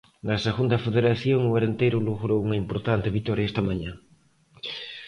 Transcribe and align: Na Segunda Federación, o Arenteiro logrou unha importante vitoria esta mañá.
Na 0.27 0.35
Segunda 0.45 0.77
Federación, 0.85 1.41
o 1.45 1.55
Arenteiro 1.59 2.05
logrou 2.09 2.39
unha 2.45 2.59
importante 2.63 3.13
vitoria 3.17 3.47
esta 3.49 3.65
mañá. 3.69 3.91